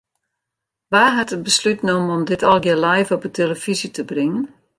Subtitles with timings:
[0.91, 4.45] Wa hat it beslút nommen om dit allegearre live op 'e telefyzje te bringen?